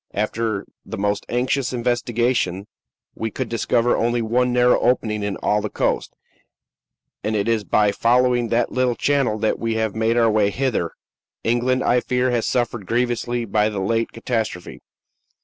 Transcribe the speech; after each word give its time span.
After 0.15 0.65
the 0.83 0.97
most 0.97 1.27
anxious 1.29 1.71
investigation, 1.71 2.65
we 3.13 3.29
could 3.29 3.49
discover 3.49 3.95
only 3.95 4.19
one 4.23 4.51
narrow 4.51 4.79
opening 4.79 5.21
in 5.21 5.37
all 5.43 5.61
the 5.61 5.69
coast, 5.69 6.15
and 7.23 7.35
it 7.35 7.47
is 7.47 7.63
by 7.63 7.91
following 7.91 8.47
that 8.47 8.71
little 8.71 8.95
channel 8.95 9.37
that 9.37 9.59
we 9.59 9.75
have 9.75 9.93
made 9.93 10.17
our 10.17 10.31
way 10.31 10.49
hither. 10.49 10.93
England, 11.43 11.83
I 11.83 11.99
fear, 11.99 12.31
has 12.31 12.47
suffered 12.47 12.87
grievously 12.87 13.45
by 13.45 13.69
the 13.69 13.79
late 13.79 14.11
catastrophe. 14.11 14.81